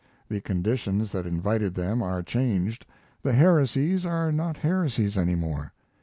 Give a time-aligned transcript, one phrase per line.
[0.29, 2.87] The conditions that invited them are changed;
[3.21, 5.73] the heresies are not heresies any more.